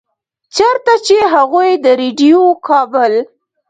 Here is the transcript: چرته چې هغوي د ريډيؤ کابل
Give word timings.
چرته 0.55 0.93
چې 1.05 1.17
هغوي 1.33 1.71
د 1.83 1.85
ريډيؤ 2.01 2.45
کابل 2.67 3.13